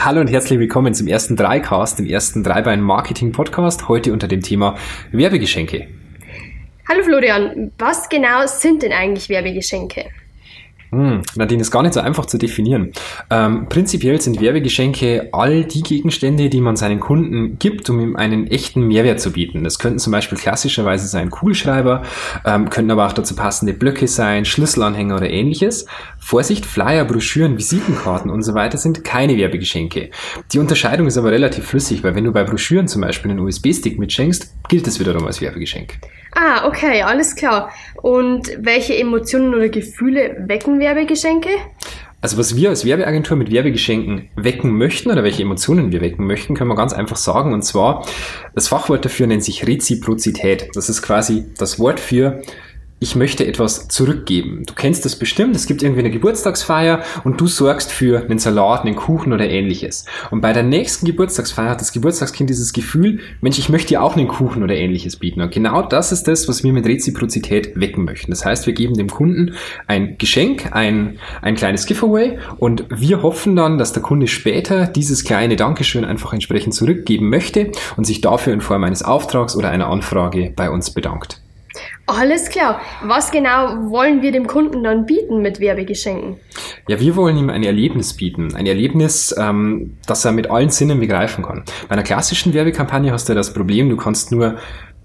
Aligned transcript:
Hallo 0.00 0.20
und 0.20 0.28
herzlich 0.28 0.60
willkommen 0.60 0.94
zum 0.94 1.08
ersten 1.08 1.34
Dreicast, 1.34 1.98
dem 1.98 2.06
ersten 2.06 2.44
Dreibein-Marketing-Podcast, 2.44 3.88
heute 3.88 4.12
unter 4.12 4.28
dem 4.28 4.42
Thema 4.42 4.76
Werbegeschenke. 5.10 5.88
Hallo 6.88 7.02
Florian, 7.02 7.72
was 7.78 8.08
genau 8.08 8.46
sind 8.46 8.84
denn 8.84 8.92
eigentlich 8.92 9.28
Werbegeschenke? 9.28 10.04
Hm, 10.90 11.22
Nadine, 11.36 11.60
ist 11.60 11.70
gar 11.70 11.82
nicht 11.82 11.94
so 11.94 12.00
einfach 12.00 12.26
zu 12.26 12.38
definieren. 12.38 12.92
Ähm, 13.30 13.66
prinzipiell 13.68 14.20
sind 14.20 14.40
Werbegeschenke 14.40 15.28
all 15.32 15.64
die 15.64 15.82
Gegenstände, 15.82 16.48
die 16.48 16.62
man 16.62 16.76
seinen 16.76 16.98
Kunden 16.98 17.58
gibt, 17.58 17.90
um 17.90 18.00
ihm 18.00 18.16
einen 18.16 18.46
echten 18.46 18.86
Mehrwert 18.86 19.20
zu 19.20 19.32
bieten. 19.32 19.64
Das 19.64 19.78
könnten 19.78 19.98
zum 19.98 20.12
Beispiel 20.12 20.38
klassischerweise 20.38 21.06
sein 21.06 21.30
Kugelschreiber, 21.30 22.02
ähm, 22.46 22.70
könnten 22.70 22.90
aber 22.90 23.06
auch 23.06 23.12
dazu 23.12 23.36
passende 23.36 23.74
Blöcke 23.74 24.08
sein, 24.08 24.46
Schlüsselanhänger 24.46 25.16
oder 25.16 25.28
ähnliches. 25.28 25.84
Vorsicht, 26.18 26.64
Flyer, 26.64 27.04
Broschüren, 27.04 27.58
Visitenkarten 27.58 28.30
und 28.30 28.42
so 28.42 28.54
weiter 28.54 28.78
sind 28.78 29.04
keine 29.04 29.36
Werbegeschenke. 29.36 30.10
Die 30.52 30.58
Unterscheidung 30.58 31.06
ist 31.06 31.18
aber 31.18 31.30
relativ 31.30 31.66
flüssig, 31.66 32.02
weil 32.02 32.14
wenn 32.14 32.24
du 32.24 32.32
bei 32.32 32.44
Broschüren 32.44 32.88
zum 32.88 33.02
Beispiel 33.02 33.30
einen 33.30 33.40
USB-Stick 33.40 33.98
mitschenkst, 33.98 34.54
gilt 34.68 34.86
es 34.86 34.98
wiederum 35.00 35.26
als 35.26 35.40
Werbegeschenk. 35.40 35.98
Ah, 36.32 36.66
okay, 36.66 37.02
alles 37.02 37.34
klar. 37.34 37.70
Und 37.96 38.50
welche 38.58 38.96
Emotionen 38.96 39.54
oder 39.54 39.68
Gefühle 39.68 40.36
wecken 40.46 40.77
Werbegeschenke? 40.80 41.48
Also 42.20 42.36
was 42.36 42.56
wir 42.56 42.68
als 42.70 42.84
Werbeagentur 42.84 43.36
mit 43.36 43.52
Werbegeschenken 43.52 44.28
wecken 44.34 44.76
möchten 44.76 45.10
oder 45.10 45.22
welche 45.22 45.42
Emotionen 45.42 45.92
wir 45.92 46.00
wecken 46.00 46.26
möchten, 46.26 46.56
können 46.56 46.68
wir 46.68 46.74
ganz 46.74 46.92
einfach 46.92 47.16
sagen. 47.16 47.52
Und 47.52 47.62
zwar, 47.62 48.04
das 48.56 48.66
Fachwort 48.66 49.04
dafür 49.04 49.28
nennt 49.28 49.44
sich 49.44 49.66
Reziprozität. 49.66 50.70
Das 50.74 50.88
ist 50.88 51.02
quasi 51.02 51.44
das 51.58 51.78
Wort 51.78 52.00
für 52.00 52.42
ich 53.00 53.14
möchte 53.14 53.46
etwas 53.46 53.88
zurückgeben. 53.88 54.64
Du 54.66 54.74
kennst 54.74 55.04
das 55.04 55.16
bestimmt, 55.16 55.54
es 55.54 55.66
gibt 55.66 55.82
irgendwie 55.82 56.00
eine 56.00 56.10
Geburtstagsfeier 56.10 57.02
und 57.24 57.40
du 57.40 57.46
sorgst 57.46 57.92
für 57.92 58.22
einen 58.22 58.38
Salat, 58.38 58.84
einen 58.84 58.96
Kuchen 58.96 59.32
oder 59.32 59.48
ähnliches. 59.48 60.04
Und 60.30 60.40
bei 60.40 60.52
der 60.52 60.64
nächsten 60.64 61.06
Geburtstagsfeier 61.06 61.70
hat 61.70 61.80
das 61.80 61.92
Geburtstagskind 61.92 62.50
dieses 62.50 62.72
Gefühl, 62.72 63.20
Mensch, 63.40 63.58
ich 63.58 63.68
möchte 63.68 63.88
dir 63.88 64.02
auch 64.02 64.16
einen 64.16 64.28
Kuchen 64.28 64.62
oder 64.62 64.74
ähnliches 64.74 65.16
bieten. 65.16 65.40
Und 65.40 65.52
genau 65.52 65.82
das 65.82 66.10
ist 66.10 66.26
das, 66.26 66.48
was 66.48 66.64
wir 66.64 66.72
mit 66.72 66.86
Reziprozität 66.86 67.78
wecken 67.78 68.04
möchten. 68.04 68.32
Das 68.32 68.44
heißt, 68.44 68.66
wir 68.66 68.74
geben 68.74 68.94
dem 68.94 69.08
Kunden 69.08 69.54
ein 69.86 70.18
Geschenk, 70.18 70.72
ein, 70.72 71.18
ein 71.40 71.54
kleines 71.54 71.86
Giveaway 71.86 72.38
und 72.58 72.84
wir 72.90 73.22
hoffen 73.22 73.54
dann, 73.54 73.78
dass 73.78 73.92
der 73.92 74.02
Kunde 74.02 74.26
später 74.26 74.86
dieses 74.86 75.24
kleine 75.24 75.56
Dankeschön 75.56 76.04
einfach 76.04 76.32
entsprechend 76.32 76.74
zurückgeben 76.74 77.28
möchte 77.28 77.70
und 77.96 78.06
sich 78.06 78.20
dafür 78.20 78.52
in 78.52 78.60
Form 78.60 78.82
eines 78.84 79.02
Auftrags 79.02 79.56
oder 79.56 79.70
einer 79.70 79.88
Anfrage 79.88 80.52
bei 80.56 80.70
uns 80.70 80.90
bedankt. 80.90 81.40
Alles 82.06 82.48
klar. 82.48 82.80
Was 83.02 83.30
genau 83.30 83.90
wollen 83.90 84.22
wir 84.22 84.32
dem 84.32 84.46
Kunden 84.46 84.82
dann 84.82 85.04
bieten 85.04 85.42
mit 85.42 85.60
Werbegeschenken? 85.60 86.36
Ja, 86.88 86.98
wir 86.98 87.16
wollen 87.16 87.36
ihm 87.36 87.50
ein 87.50 87.62
Erlebnis 87.62 88.14
bieten. 88.14 88.54
Ein 88.54 88.66
Erlebnis, 88.66 89.34
ähm, 89.38 89.98
das 90.06 90.24
er 90.24 90.32
mit 90.32 90.50
allen 90.50 90.70
Sinnen 90.70 90.98
begreifen 91.00 91.44
kann. 91.44 91.64
Bei 91.88 91.92
einer 91.92 92.02
klassischen 92.02 92.54
Werbekampagne 92.54 93.12
hast 93.12 93.28
du 93.28 93.34
das 93.34 93.52
Problem, 93.52 93.90
du 93.90 93.96
kannst 93.96 94.32
nur 94.32 94.56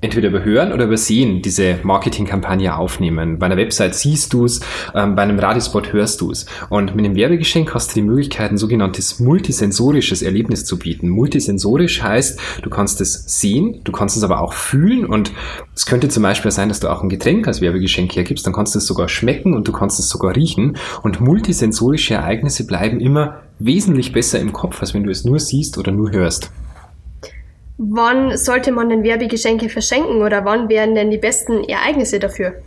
entweder 0.04 0.28
überhören 0.28 0.74
oder 0.74 0.86
übersehen 0.86 1.42
diese 1.42 1.80
Marketingkampagne 1.82 2.76
aufnehmen. 2.76 3.40
Bei 3.40 3.46
einer 3.46 3.56
Website 3.58 3.96
siehst 3.96 4.34
du 4.34 4.44
es, 4.44 4.60
ähm, 4.94 5.16
bei 5.16 5.22
einem 5.22 5.40
Radiospot 5.40 5.94
hörst 5.94 6.20
du 6.20 6.30
es. 6.30 6.46
Und 6.70 6.94
mit 6.94 7.06
einem 7.06 7.16
Werbegeschenk 7.16 7.74
hast 7.74 7.92
du 7.92 7.96
die 7.96 8.06
Möglichkeit, 8.06 8.52
ein 8.52 8.58
sogenanntes 8.58 9.22
multisensorisches 9.22 10.22
Erlebnis 10.22 10.66
zu 10.66 10.78
bieten. 10.78 11.08
Multisensorisch 11.08 12.04
heißt, 12.04 12.38
du 12.62 12.70
kannst 12.70 13.00
es 13.00 13.24
sehen, 13.40 13.80
du 13.86 13.94
kannst 13.94 14.18
es 14.18 14.24
aber 14.24 14.42
auch 14.42 14.54
fühlen 14.54 15.06
und 15.06 15.32
es 15.74 15.86
könnte 15.86 16.10
zum 16.10 16.24
Beispiel 16.24 16.52
sein, 16.52 16.68
dass 16.68 16.82
du 16.82 16.90
auch 16.90 17.02
ein 17.02 17.10
Getränk 17.10 17.48
als 17.48 17.62
Werbegeschenk 17.62 18.14
hergibst, 18.14 18.46
dann 18.46 18.54
kannst 18.54 18.76
du 18.76 18.80
es 18.80 18.86
sogar 18.86 19.08
schmecken 19.08 19.54
und 19.54 19.68
du 19.70 19.72
kannst 19.72 20.00
es 20.00 20.10
sogar 20.10 20.36
riechen. 20.36 20.78
Und 21.02 21.22
multisensorische 21.22 22.16
Ereignisse 22.16 22.68
bleiben 22.68 23.00
immer 23.00 23.40
wesentlich 23.60 24.12
besser 24.12 24.40
im 24.40 24.52
Kopf, 24.52 24.82
als 24.82 24.94
wenn 24.94 25.04
du 25.04 25.12
es 25.12 25.24
nur 25.24 25.40
siehst 25.40 25.78
oder 25.78 25.94
nur 25.94 26.12
hörst. 26.12 26.52
Wann 27.90 28.38
sollte 28.38 28.72
man 28.72 28.90
denn 28.90 29.04
Werbegeschenke 29.04 29.68
verschenken 29.68 30.22
oder 30.22 30.46
wann 30.46 30.70
wären 30.70 30.96
denn 30.96 31.12
die 31.12 31.18
besten 31.18 31.64
Ereignisse 31.66 32.20
dafür? 32.20 32.62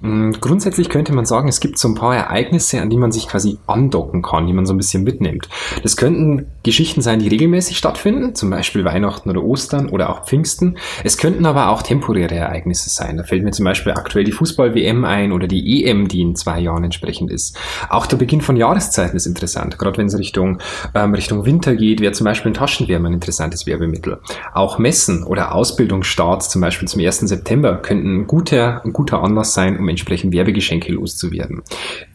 Mm, 0.00 0.30
grundsätzlich 0.40 0.88
könnte 0.88 1.12
man 1.12 1.26
sagen, 1.26 1.48
es 1.48 1.58
gibt 1.58 1.76
so 1.78 1.88
ein 1.88 1.96
paar 1.96 2.14
Ereignisse, 2.14 2.80
an 2.80 2.88
die 2.88 2.96
man 2.96 3.10
sich 3.10 3.26
quasi 3.26 3.58
andocken 3.66 4.22
kann, 4.22 4.46
die 4.46 4.52
man 4.52 4.64
so 4.64 4.72
ein 4.72 4.76
bisschen 4.76 5.02
mitnimmt. 5.02 5.48
Das 5.82 5.96
könnten 5.96 6.46
Geschichten 6.62 7.02
sein, 7.02 7.18
die 7.18 7.28
regelmäßig 7.28 7.76
stattfinden, 7.76 8.34
zum 8.36 8.50
Beispiel 8.50 8.84
Weihnachten 8.84 9.28
oder 9.28 9.42
Ostern 9.42 9.88
oder 9.88 10.10
auch 10.10 10.24
Pfingsten. 10.24 10.78
Es 11.02 11.18
könnten 11.18 11.46
aber 11.46 11.70
auch 11.70 11.82
temporäre 11.82 12.34
Ereignisse 12.34 12.90
sein. 12.90 13.16
Da 13.16 13.24
fällt 13.24 13.42
mir 13.42 13.50
zum 13.50 13.64
Beispiel 13.64 13.92
aktuell 13.92 14.24
die 14.24 14.32
Fußball-WM 14.32 15.04
ein 15.04 15.32
oder 15.32 15.48
die 15.48 15.84
EM, 15.84 16.06
die 16.06 16.20
in 16.20 16.36
zwei 16.36 16.60
Jahren 16.60 16.84
entsprechend 16.84 17.32
ist. 17.32 17.58
Auch 17.88 18.06
der 18.06 18.18
Beginn 18.18 18.40
von 18.40 18.56
Jahreszeiten 18.56 19.16
ist 19.16 19.26
interessant. 19.26 19.78
Gerade 19.78 19.98
wenn 19.98 20.06
es 20.06 20.18
Richtung, 20.18 20.58
ähm, 20.94 21.14
Richtung 21.14 21.44
Winter 21.44 21.74
geht, 21.74 22.00
wäre 22.00 22.12
zum 22.12 22.24
Beispiel 22.24 22.52
ein 22.52 22.54
Taschenwärmer 22.54 23.08
ein 23.08 23.14
interessantes 23.14 23.66
Werbemittel. 23.66 24.20
Auch 24.54 24.78
Messen 24.78 25.24
oder 25.24 25.54
Ausbildungsstarts, 25.54 26.50
zum 26.50 26.60
Beispiel 26.60 26.86
zum 26.86 27.00
1. 27.00 27.20
September, 27.28 27.76
könnten 27.76 28.20
ein 28.20 28.26
guter, 28.28 28.84
ein 28.84 28.92
guter 28.92 29.22
Anlass 29.24 29.54
sein, 29.54 29.76
um 29.76 29.87
entsprechend 29.88 30.32
Werbegeschenke 30.32 30.92
loszuwerden. 30.92 31.62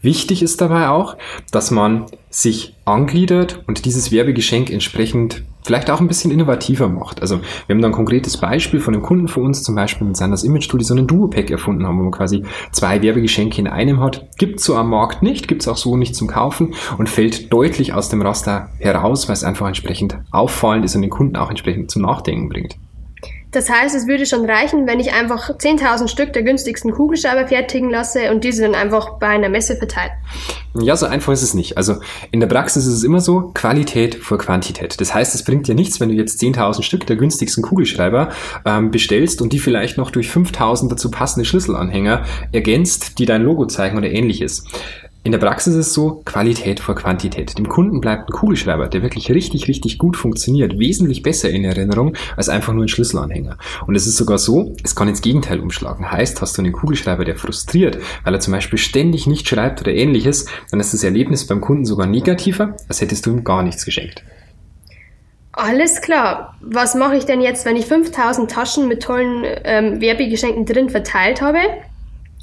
Wichtig 0.02 0.42
ist 0.42 0.60
dabei 0.60 0.88
auch, 0.88 1.16
dass 1.50 1.70
man 1.70 2.06
sich 2.30 2.74
angliedert 2.84 3.62
und 3.66 3.84
dieses 3.84 4.10
Werbegeschenk 4.10 4.70
entsprechend 4.70 5.44
vielleicht 5.64 5.90
auch 5.90 6.00
ein 6.00 6.08
bisschen 6.08 6.30
innovativer 6.30 6.88
macht. 6.88 7.22
Also 7.22 7.40
wir 7.66 7.74
haben 7.74 7.80
da 7.80 7.88
ein 7.88 7.94
konkretes 7.94 8.36
Beispiel 8.36 8.80
von 8.80 8.94
einem 8.94 9.02
Kunden 9.02 9.28
von 9.28 9.44
uns, 9.44 9.62
zum 9.62 9.74
Beispiel 9.74 10.06
mit 10.06 10.16
Sanders 10.16 10.44
Image 10.44 10.64
Studio, 10.64 10.86
so 10.86 10.94
einen 10.94 11.06
Duo-Pack 11.06 11.50
erfunden 11.50 11.86
haben, 11.86 11.98
wo 11.98 12.02
man 12.02 12.12
quasi 12.12 12.42
zwei 12.72 13.02
Werbegeschenke 13.02 13.60
in 13.60 13.66
einem 13.66 14.00
hat. 14.00 14.28
Gibt 14.36 14.60
so 14.60 14.76
am 14.76 14.90
Markt 14.90 15.22
nicht, 15.22 15.48
gibt 15.48 15.62
es 15.62 15.68
auch 15.68 15.76
so 15.76 15.96
nicht 15.96 16.14
zum 16.14 16.28
Kaufen 16.28 16.74
und 16.98 17.08
fällt 17.08 17.52
deutlich 17.52 17.94
aus 17.94 18.10
dem 18.10 18.20
Raster 18.20 18.68
heraus, 18.78 19.28
weil 19.28 19.34
es 19.34 19.44
einfach 19.44 19.66
entsprechend 19.66 20.18
auffallend 20.30 20.84
ist 20.84 20.94
und 20.96 21.02
den 21.02 21.10
Kunden 21.10 21.36
auch 21.36 21.50
entsprechend 21.50 21.90
zum 21.90 22.02
Nachdenken 22.02 22.48
bringt. 22.48 22.76
Das 23.54 23.70
heißt, 23.70 23.94
es 23.94 24.08
würde 24.08 24.26
schon 24.26 24.44
reichen, 24.50 24.88
wenn 24.88 24.98
ich 24.98 25.12
einfach 25.12 25.48
10.000 25.48 26.08
Stück 26.08 26.32
der 26.32 26.42
günstigsten 26.42 26.90
Kugelschreiber 26.90 27.46
fertigen 27.46 27.88
lasse 27.88 28.32
und 28.32 28.42
diese 28.42 28.62
dann 28.62 28.74
einfach 28.74 29.18
bei 29.20 29.28
einer 29.28 29.48
Messe 29.48 29.76
verteile. 29.76 30.10
Ja, 30.76 30.96
so 30.96 31.06
einfach 31.06 31.32
ist 31.32 31.42
es 31.42 31.54
nicht. 31.54 31.76
Also 31.76 32.00
in 32.32 32.40
der 32.40 32.48
Praxis 32.48 32.84
ist 32.84 32.94
es 32.94 33.04
immer 33.04 33.20
so, 33.20 33.52
Qualität 33.54 34.16
vor 34.16 34.38
Quantität. 34.38 35.00
Das 35.00 35.14
heißt, 35.14 35.36
es 35.36 35.44
bringt 35.44 35.68
dir 35.68 35.76
nichts, 35.76 36.00
wenn 36.00 36.08
du 36.08 36.16
jetzt 36.16 36.42
10.000 36.42 36.82
Stück 36.82 37.06
der 37.06 37.14
günstigsten 37.14 37.62
Kugelschreiber 37.62 38.30
ähm, 38.64 38.90
bestellst 38.90 39.40
und 39.40 39.52
die 39.52 39.60
vielleicht 39.60 39.98
noch 39.98 40.10
durch 40.10 40.28
5.000 40.28 40.88
dazu 40.88 41.12
passende 41.12 41.44
Schlüsselanhänger 41.44 42.24
ergänzt, 42.50 43.20
die 43.20 43.24
dein 43.24 43.42
Logo 43.42 43.66
zeigen 43.66 43.96
oder 43.96 44.10
ähnliches. 44.10 44.64
In 45.26 45.32
der 45.32 45.38
Praxis 45.38 45.74
ist 45.74 45.86
es 45.86 45.94
so, 45.94 46.20
Qualität 46.26 46.80
vor 46.80 46.94
Quantität. 46.94 47.56
Dem 47.56 47.66
Kunden 47.66 48.02
bleibt 48.02 48.28
ein 48.28 48.32
Kugelschreiber, 48.32 48.88
der 48.88 49.00
wirklich 49.00 49.30
richtig, 49.30 49.68
richtig 49.68 49.96
gut 49.96 50.18
funktioniert, 50.18 50.78
wesentlich 50.78 51.22
besser 51.22 51.48
in 51.48 51.64
Erinnerung 51.64 52.14
als 52.36 52.50
einfach 52.50 52.74
nur 52.74 52.84
ein 52.84 52.88
Schlüsselanhänger. 52.88 53.56
Und 53.86 53.94
es 53.94 54.06
ist 54.06 54.18
sogar 54.18 54.36
so, 54.36 54.76
es 54.84 54.94
kann 54.94 55.08
ins 55.08 55.22
Gegenteil 55.22 55.60
umschlagen. 55.60 56.12
Heißt, 56.12 56.42
hast 56.42 56.58
du 56.58 56.62
einen 56.62 56.74
Kugelschreiber, 56.74 57.24
der 57.24 57.36
frustriert, 57.36 57.96
weil 58.22 58.34
er 58.34 58.40
zum 58.40 58.52
Beispiel 58.52 58.78
ständig 58.78 59.26
nicht 59.26 59.48
schreibt 59.48 59.80
oder 59.80 59.94
ähnliches, 59.94 60.44
dann 60.70 60.78
ist 60.78 60.92
das 60.92 61.02
Erlebnis 61.02 61.46
beim 61.46 61.62
Kunden 61.62 61.86
sogar 61.86 62.06
negativer, 62.06 62.76
als 62.86 63.00
hättest 63.00 63.24
du 63.24 63.30
ihm 63.30 63.44
gar 63.44 63.62
nichts 63.62 63.86
geschenkt. 63.86 64.22
Alles 65.52 66.02
klar. 66.02 66.54
Was 66.60 66.94
mache 66.94 67.16
ich 67.16 67.24
denn 67.24 67.40
jetzt, 67.40 67.64
wenn 67.64 67.76
ich 67.76 67.86
5000 67.86 68.50
Taschen 68.50 68.88
mit 68.88 69.02
tollen 69.02 69.46
ähm, 69.64 70.02
Werbegeschenken 70.02 70.66
drin 70.66 70.90
verteilt 70.90 71.40
habe? 71.40 71.60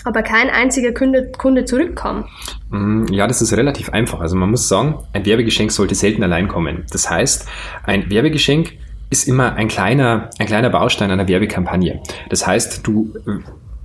Aber 0.04 0.24
kein 0.24 0.50
einziger 0.50 0.94
Kunde, 0.94 1.32
Kunde 1.38 1.66
zurückkam. 1.66 2.26
Mm, 2.70 3.06
ja, 3.12 3.28
das 3.28 3.42
ist 3.42 3.54
relativ 3.54 3.90
einfach. 3.90 4.20
Also 4.20 4.36
man 4.36 4.50
muss 4.50 4.68
sagen, 4.68 5.00
ein 5.14 5.26
Werbegeschenk 5.26 5.72
sollte 5.72 5.96
selten 5.96 6.24
allein 6.24 6.48
kommen. 6.48 6.86
Das 6.92 7.10
heißt, 7.10 7.48
ein 7.84 8.10
Werbegeschenk 8.10 8.74
ist 9.10 9.28
immer 9.28 9.54
ein 9.56 9.68
kleiner, 9.68 10.30
ein 10.40 10.48
kleiner 10.48 10.70
Baustein 10.70 11.12
einer 11.12 11.28
Werbekampagne. 11.28 12.02
Das 12.30 12.48
heißt, 12.48 12.88
du 12.88 13.14
äh, 13.28 13.40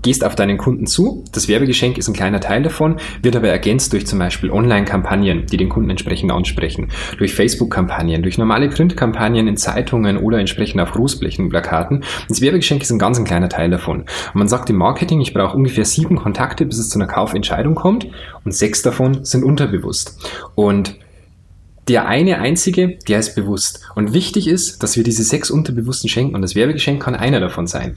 gehst 0.06 0.25
auf 0.25 0.37
deinen 0.37 0.56
Kunden 0.56 0.87
zu. 0.87 1.25
Das 1.33 1.49
Werbegeschenk 1.49 1.99
ist 1.99 2.06
ein 2.06 2.15
kleiner 2.15 2.39
Teil 2.39 2.62
davon, 2.62 3.00
wird 3.22 3.34
aber 3.34 3.49
ergänzt 3.49 3.93
durch 3.93 4.06
zum 4.06 4.21
Beispiel 4.21 4.53
Online-Kampagnen, 4.53 5.47
die 5.47 5.56
den 5.56 5.69
Kunden 5.69 5.91
entsprechend 5.91 6.31
ansprechen, 6.31 6.93
durch 7.19 7.34
Facebook-Kampagnen, 7.34 8.22
durch 8.22 8.39
normale 8.39 8.69
Print-Kampagnen 8.69 9.49
in 9.49 9.56
Zeitungen 9.56 10.17
oder 10.19 10.38
entsprechend 10.38 10.81
auf 10.81 10.93
Großblechen, 10.93 11.49
Plakaten. 11.49 12.05
Das 12.29 12.41
Werbegeschenk 12.41 12.82
ist 12.82 12.93
ein 12.93 13.00
ganz 13.00 13.19
ein 13.19 13.25
kleiner 13.25 13.49
Teil 13.49 13.69
davon. 13.69 14.03
Und 14.03 14.35
man 14.37 14.47
sagt 14.47 14.70
im 14.70 14.76
Marketing, 14.76 15.20
ich 15.20 15.35
brauche 15.35 15.56
ungefähr 15.56 15.85
sieben 15.85 16.14
Kontakte, 16.14 16.67
bis 16.67 16.79
es 16.79 16.88
zu 16.88 17.00
einer 17.00 17.09
Kaufentscheidung 17.09 17.75
kommt 17.75 18.06
und 18.44 18.55
sechs 18.55 18.82
davon 18.82 19.25
sind 19.25 19.43
unterbewusst. 19.43 20.20
Und 20.55 21.00
der 21.88 22.06
eine 22.06 22.38
einzige, 22.38 22.99
der 23.09 23.19
ist 23.19 23.35
bewusst. 23.35 23.81
Und 23.97 24.12
wichtig 24.12 24.47
ist, 24.47 24.85
dass 24.85 24.97
wir 24.97 25.02
diese 25.02 25.25
sechs 25.25 25.50
Unterbewussten 25.50 26.09
schenken 26.09 26.37
und 26.37 26.43
das 26.43 26.55
Werbegeschenk 26.55 27.02
kann 27.02 27.17
einer 27.17 27.41
davon 27.41 27.67
sein. 27.67 27.97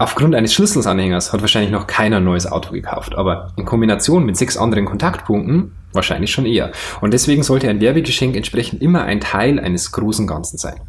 Aufgrund 0.00 0.34
eines 0.34 0.54
Schlüsselanhängers 0.54 1.34
hat 1.34 1.42
wahrscheinlich 1.42 1.70
noch 1.70 1.86
keiner 1.86 2.16
ein 2.16 2.24
neues 2.24 2.50
Auto 2.50 2.72
gekauft, 2.72 3.16
aber 3.16 3.52
in 3.58 3.66
Kombination 3.66 4.24
mit 4.24 4.34
sechs 4.34 4.56
anderen 4.56 4.86
Kontaktpunkten 4.86 5.72
wahrscheinlich 5.92 6.30
schon 6.30 6.46
eher. 6.46 6.72
Und 7.02 7.12
deswegen 7.12 7.42
sollte 7.42 7.68
ein 7.68 7.82
Werbegeschenk 7.82 8.34
entsprechend 8.34 8.80
immer 8.80 9.04
ein 9.04 9.20
Teil 9.20 9.60
eines 9.60 9.92
großen 9.92 10.26
Ganzen 10.26 10.56
sein. 10.56 10.80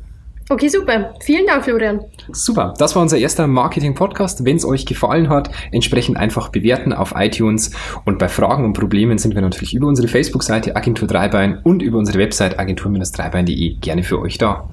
Okay, 0.48 0.70
super. 0.70 1.14
Vielen 1.20 1.46
Dank, 1.46 1.66
Florian. 1.66 2.00
Super. 2.32 2.74
Das 2.78 2.96
war 2.96 3.02
unser 3.02 3.18
erster 3.18 3.48
Marketing-Podcast. 3.48 4.46
Wenn 4.46 4.56
es 4.56 4.64
euch 4.64 4.86
gefallen 4.86 5.28
hat, 5.28 5.52
entsprechend 5.74 6.16
einfach 6.16 6.48
bewerten 6.48 6.94
auf 6.94 7.14
iTunes. 7.18 7.72
Und 8.06 8.18
bei 8.18 8.30
Fragen 8.30 8.64
und 8.64 8.72
Problemen 8.72 9.18
sind 9.18 9.36
wir 9.36 9.42
natürlich 9.42 9.74
über 9.74 9.88
unsere 9.88 10.08
Facebook-Seite 10.08 10.78
Agentur 10.78 11.10
Dreibein 11.10 11.60
und 11.64 11.82
über 11.82 11.98
unsere 11.98 12.18
Website 12.18 12.60
agentur-dreibein.de 12.60 13.76
gerne 13.82 14.04
für 14.04 14.22
euch 14.22 14.38
da. 14.38 14.70